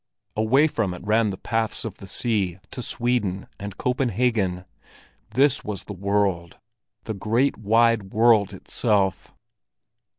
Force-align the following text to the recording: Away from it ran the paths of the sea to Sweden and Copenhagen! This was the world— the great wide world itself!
Away 0.35 0.65
from 0.65 0.95
it 0.95 1.05
ran 1.05 1.29
the 1.29 1.37
paths 1.37 1.85
of 1.85 1.97
the 1.99 2.07
sea 2.07 2.57
to 2.71 2.81
Sweden 2.81 3.45
and 3.59 3.77
Copenhagen! 3.77 4.65
This 5.35 5.63
was 5.63 5.83
the 5.83 5.93
world— 5.93 6.57
the 7.03 7.13
great 7.13 7.55
wide 7.55 8.05
world 8.11 8.51
itself! 8.51 9.31